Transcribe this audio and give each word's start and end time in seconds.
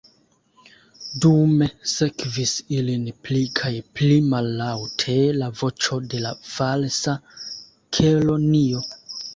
Dume 1.25 1.67
sekvis 1.91 2.53
ilin 2.77 3.03
pli 3.27 3.43
kaj 3.61 3.71
pli 3.99 4.17
mallaŭte 4.33 5.19
la 5.43 5.51
voĉo 5.63 6.01
de 6.15 6.27
la 6.27 6.35
Falsa 6.57 7.19
Kelonio. 8.01 8.85